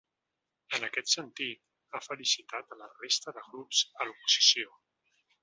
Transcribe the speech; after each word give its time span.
En 0.77 0.85
aquest 0.87 1.11
sentit, 1.15 1.61
ha 1.97 2.01
felicitat 2.05 2.73
a 2.73 2.79
la 2.81 2.89
resta 3.03 3.35
de 3.37 3.45
grups 3.51 3.83
a 4.01 4.09
l’oposició. 4.09 4.75